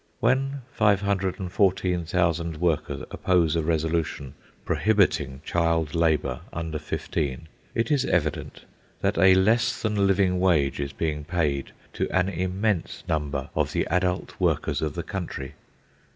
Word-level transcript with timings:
When 0.19 0.63
514,000 0.71 2.57
workers 2.57 3.03
oppose 3.11 3.55
a 3.55 3.61
resolution 3.61 4.33
prohibiting 4.65 5.41
child 5.45 5.93
labour 5.93 6.41
under 6.51 6.79
fifteen, 6.79 7.47
it 7.75 7.91
is 7.91 8.03
evident 8.05 8.63
that 9.01 9.19
a 9.19 9.35
less 9.35 9.79
than 9.79 10.07
living 10.07 10.39
wage 10.39 10.79
is 10.79 10.91
being 10.91 11.23
paid 11.23 11.71
to 11.93 12.09
an 12.09 12.29
immense 12.29 13.03
number 13.07 13.51
of 13.53 13.73
the 13.73 13.85
adult 13.89 14.33
workers 14.39 14.81
of 14.81 14.95
the 14.95 15.03
country. 15.03 15.53